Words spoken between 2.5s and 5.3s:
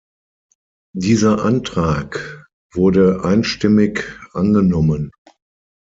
wurde einstimmig angenommen.